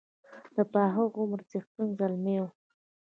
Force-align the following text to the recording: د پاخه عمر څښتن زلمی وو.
د 0.55 0.57
پاخه 0.71 1.03
عمر 1.19 1.39
څښتن 1.49 1.87
زلمی 1.99 2.37
وو. 2.41 2.49